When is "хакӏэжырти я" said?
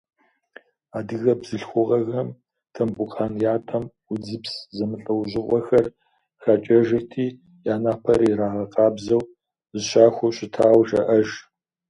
6.41-7.75